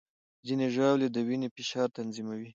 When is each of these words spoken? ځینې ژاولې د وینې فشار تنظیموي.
ځینې 0.47 0.67
ژاولې 0.75 1.07
د 1.11 1.17
وینې 1.27 1.47
فشار 1.55 1.87
تنظیموي. 1.97 2.49